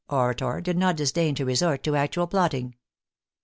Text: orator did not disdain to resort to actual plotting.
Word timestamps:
orator 0.09 0.59
did 0.61 0.75
not 0.79 0.95
disdain 0.97 1.35
to 1.35 1.45
resort 1.45 1.83
to 1.83 1.95
actual 1.95 2.25
plotting. 2.25 2.75